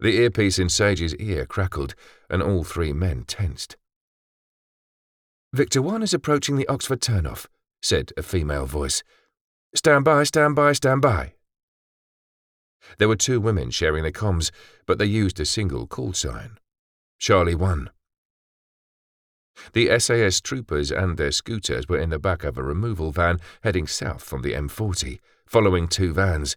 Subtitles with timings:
[0.00, 1.94] The earpiece in Sage's ear crackled,
[2.30, 3.76] and all three men tensed.
[5.52, 7.46] Victor 1 is approaching the Oxford turnoff,
[7.82, 9.02] said a female voice.
[9.74, 11.32] Stand by, stand by, stand by.
[12.98, 14.50] There were two women sharing the comms,
[14.86, 16.58] but they used a single call sign.
[17.18, 17.90] Charlie 1.
[19.72, 23.88] The SAS troopers and their scooters were in the back of a removal van heading
[23.88, 26.56] south from the M40, following two vans,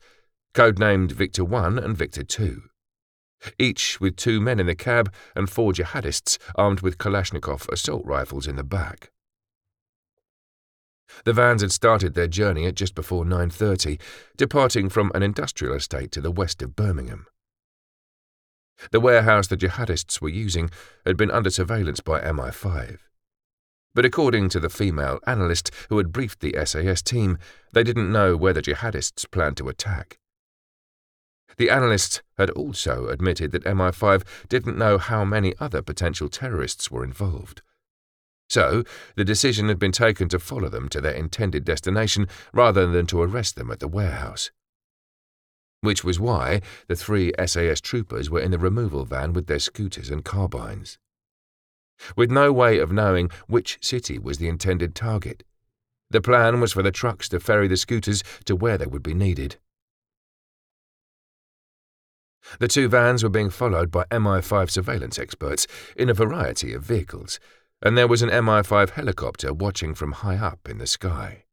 [0.54, 2.62] codenamed Victor 1 and Victor 2.
[3.58, 8.48] Each with two men in the cab and four jihadists armed with Kalashnikov assault rifles
[8.48, 9.12] in the back.
[11.26, 14.00] The vans had started their journey at just before 9:30,
[14.38, 17.26] departing from an industrial estate to the west of Birmingham.
[18.92, 20.72] The warehouse the jihadists were using
[21.06, 23.00] had been under surveillance by MI5.
[23.94, 27.38] But according to the female analyst who had briefed the SAS team,
[27.74, 30.18] they didn't know where the jihadists planned to attack.
[31.58, 37.04] The analysts had also admitted that MI5 didn't know how many other potential terrorists were
[37.04, 37.62] involved.
[38.50, 38.84] So,
[39.16, 43.22] the decision had been taken to follow them to their intended destination rather than to
[43.22, 44.52] arrest them at the warehouse.
[45.80, 50.10] Which was why the three SAS troopers were in the removal van with their scooters
[50.10, 50.98] and carbines.
[52.16, 55.44] With no way of knowing which city was the intended target,
[56.10, 59.14] the plan was for the trucks to ferry the scooters to where they would be
[59.14, 59.58] needed.
[62.60, 67.40] The two vans were being followed by MI5 surveillance experts in a variety of vehicles,
[67.82, 71.46] and there was an MI5 helicopter watching from high up in the sky.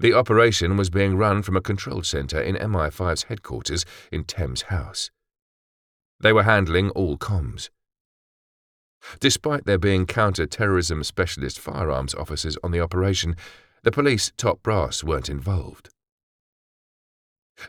[0.00, 5.10] The operation was being run from a control centre in MI5's headquarters in Thames House.
[6.20, 7.70] They were handling all comms.
[9.20, 13.36] Despite there being counter-terrorism specialist firearms officers on the operation,
[13.82, 15.90] the police top brass weren't involved.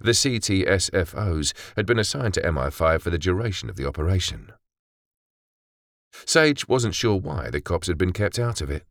[0.02, 4.52] The CTSFOs had been assigned to MI5 for the duration of the operation.
[6.25, 8.86] Sage wasn't sure why the cops had been kept out of it.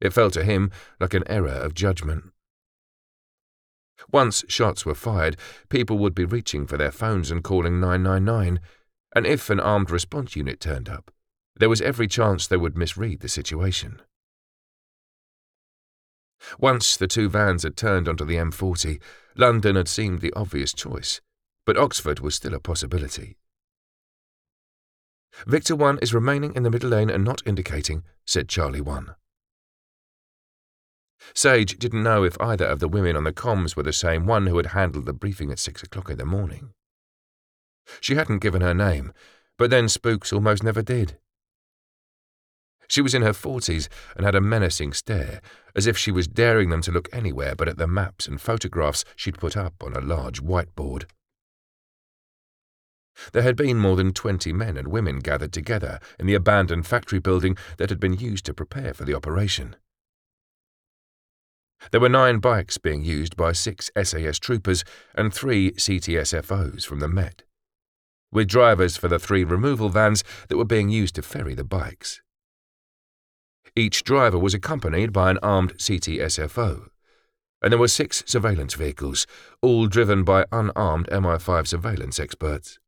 [0.00, 0.70] It felt to him
[1.00, 2.32] like an error of judgment.
[4.12, 5.36] Once shots were fired,
[5.68, 8.60] people would be reaching for their phones and calling 999,
[9.14, 11.10] and if an armed response unit turned up,
[11.58, 14.02] there was every chance they would misread the situation.
[16.58, 19.00] Once the two vans had turned onto the M40,
[19.36, 21.20] London had seemed the obvious choice,
[21.64, 23.36] but Oxford was still a possibility.
[25.46, 29.14] Victor 1 is remaining in the middle lane and not indicating, said Charlie 1.
[31.34, 34.46] Sage didn't know if either of the women on the comms were the same one
[34.46, 36.70] who had handled the briefing at six o'clock in the morning.
[38.00, 39.12] She hadn't given her name,
[39.58, 41.18] but then spooks almost never did.
[42.88, 45.40] She was in her forties and had a menacing stare,
[45.74, 49.04] as if she was daring them to look anywhere but at the maps and photographs
[49.16, 51.04] she'd put up on a large whiteboard.
[53.32, 57.18] There had been more than twenty men and women gathered together in the abandoned factory
[57.18, 59.76] building that had been used to prepare for the operation.
[61.90, 67.08] There were nine bikes being used by six SAS troopers and three CTSFOs from the
[67.08, 67.42] Met,
[68.32, 72.20] with drivers for the three removal vans that were being used to ferry the bikes.
[73.78, 76.88] Each driver was accompanied by an armed CTSFO,
[77.62, 79.26] and there were six surveillance vehicles,
[79.60, 82.78] all driven by unarmed MI5 surveillance experts.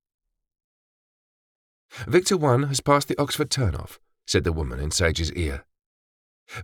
[2.07, 5.67] Victor 1 has passed the Oxford turnoff, said the woman in Sage's ear.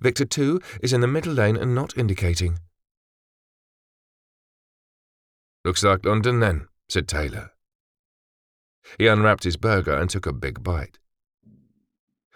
[0.01, 2.59] Victor 2 is in the middle lane and not indicating.
[5.67, 7.51] Looks like London then, said Taylor.
[8.99, 10.99] He unwrapped his burger and took a big bite.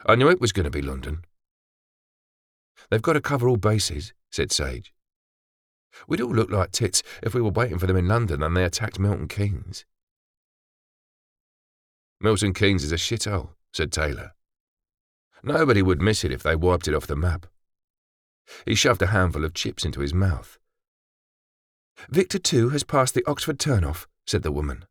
[0.04, 1.24] I knew it was going to be London.
[2.90, 4.92] They've got to cover all bases, said Sage.
[6.06, 8.64] We'd all look like tits if we were waiting for them in London and they
[8.64, 9.84] attacked Milton Keynes.
[12.20, 14.32] Milton Keynes is a shithole, said Taylor.
[15.42, 17.46] Nobody would miss it if they wiped it off the map.
[18.64, 20.58] He shoved a handful of chips into his mouth.
[22.08, 24.84] Victor 2 has passed the Oxford turnoff, said the woman.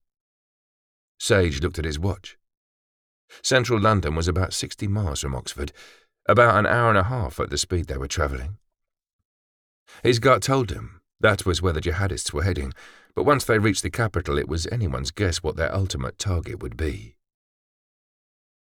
[1.19, 2.38] Sage looked at his watch.
[3.42, 5.71] Central London was about 60 miles from Oxford,
[6.27, 8.57] about an hour and a half at the speed they were travelling.
[10.03, 12.74] His gut told him that was where the jihadists were heading,
[13.15, 16.77] but once they reached the capital, it was anyone's guess what their ultimate target would
[16.77, 17.17] be.